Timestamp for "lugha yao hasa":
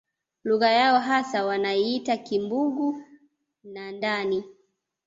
0.43-1.45